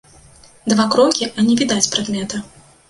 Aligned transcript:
Два 0.71 0.85
крокі, 0.95 1.31
а 1.37 1.47
не 1.51 1.59
відаць 1.61 1.87
прадмета. 1.97 2.47